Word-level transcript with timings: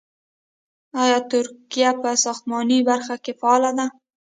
آیا 1.03 1.19
ترکیه 1.31 1.91
په 2.01 2.09
ساختماني 2.23 2.79
برخه 2.89 3.15
کې 3.23 3.31
فعاله 3.39 3.71
ده؟ 3.77 3.85